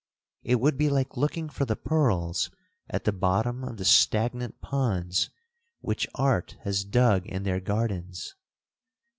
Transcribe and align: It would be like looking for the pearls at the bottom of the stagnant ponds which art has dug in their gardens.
It 0.41 0.55
would 0.55 0.79
be 0.79 0.89
like 0.89 1.15
looking 1.15 1.47
for 1.47 1.65
the 1.65 1.75
pearls 1.75 2.49
at 2.89 3.03
the 3.03 3.11
bottom 3.11 3.63
of 3.63 3.77
the 3.77 3.85
stagnant 3.85 4.59
ponds 4.59 5.29
which 5.79 6.07
art 6.15 6.57
has 6.63 6.83
dug 6.83 7.27
in 7.27 7.43
their 7.43 7.59
gardens. 7.59 8.33